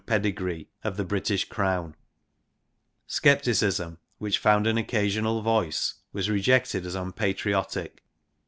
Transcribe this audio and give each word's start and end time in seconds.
XXVI 0.07 0.65
INTRODUCTION 0.83 1.05
British 1.07 1.45
crown. 1.47 1.93
Scepticism, 3.05 3.99
which 4.17 4.39
found 4.39 4.65
an 4.65 4.79
occasional 4.79 5.43
voice, 5.43 5.93
was 6.11 6.27
rejected 6.27 6.87
as 6.87 6.95
unpatriotic. 6.95 8.03